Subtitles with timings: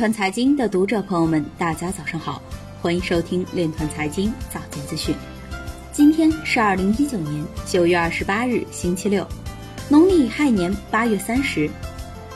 [0.00, 2.40] 团财经的读者朋友们，大家早上好，
[2.80, 5.14] 欢迎收听链团财经早间资讯。
[5.92, 9.26] 今天是二零一九年九月二十八日，星期六，
[9.90, 11.70] 农历亥年八月三十。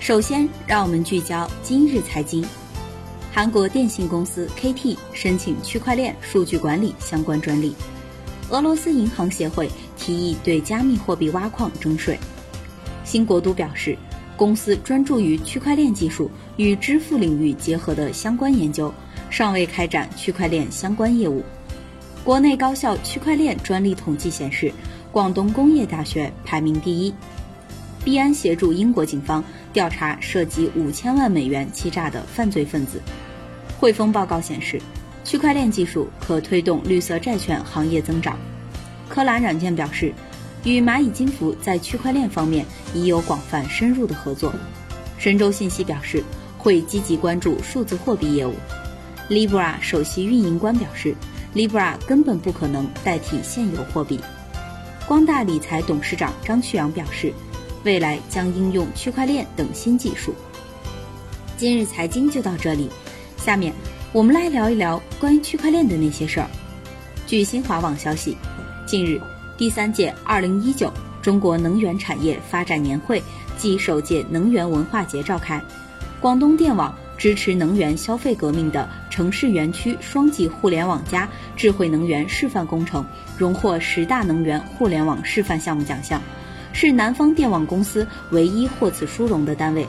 [0.00, 2.42] 首先，让我们聚焦今日财经。
[3.30, 7.76] 韩国电信公司 KT 申请区块链数据管理相关专利。
[8.48, 12.18] 俄罗斯银行协会提议对加密货币挖矿征税。
[13.04, 13.98] 新国都表示。
[14.40, 18.90] 公司专注于区块链技术与支付领域结合的相关研究，
[19.28, 21.44] 尚未开展区块链相关业务。
[22.24, 24.72] 国内高校区块链专利统计显示，
[25.12, 27.14] 广东工业大学排名第一。
[28.02, 32.98] 币安协助英国警方调查涉及五千万美元欺诈的犯罪分子。
[33.78, 34.80] 汇丰报告显示，
[35.22, 38.38] 区块链技术可推动绿色债券行业增长。
[39.06, 40.14] 科蓝软件表示。
[40.64, 44.52] 与蚂蚁金服在区块链方面已有广泛深入的合作。
[45.18, 46.22] 神州信息表示，
[46.58, 48.54] 会积极关注数字货币业务。
[49.28, 51.14] Libra 首席运营官表示
[51.54, 54.18] ，Libra 根本不可能代替现有货币。
[55.06, 57.32] 光大理财董事长张旭阳表示，
[57.84, 60.34] 未来将应用区块链等新技术。
[61.56, 62.88] 今日财经就到这里，
[63.36, 63.72] 下面
[64.12, 66.48] 我们来聊一聊关于区块链的那些事儿。
[67.26, 68.36] 据新华网消息，
[68.86, 69.20] 近日。
[69.60, 73.22] 第三届二零一九中国能源产业发展年会
[73.58, 75.62] 暨首届能源文化节召开，
[76.18, 83.04] 广东电网支持能源消费革命的城市园区双级互联网加智慧能源示范工程
[83.36, 86.22] 荣获十大能源互联网示范项目奖项，
[86.72, 89.86] 是南方电网公司唯一获此殊荣的单位。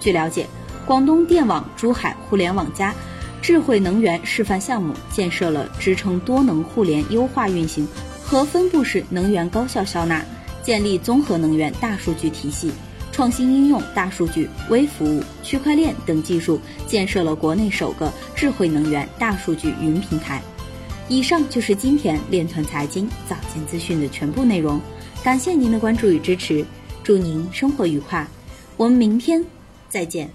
[0.00, 0.46] 据了解，
[0.86, 2.94] 广东电网珠海互联网加
[3.42, 7.86] 智慧能源示范项目建设了支撑多能互联优化运行。
[8.32, 10.24] 和分布式能源高效消纳，
[10.62, 12.72] 建立综合能源大数据体系，
[13.12, 20.40] 创新应用大数据、微服务、区块链等技术，建设了国内首个智慧能源大数据云平台。
[21.08, 24.80] 以上就是今天链团财经早间资讯的全部内容，
[25.22, 26.64] 感谢您的关注与支持，
[27.04, 28.26] 祝您生活愉快，
[28.78, 29.44] 我们明天
[29.90, 30.30] 再见。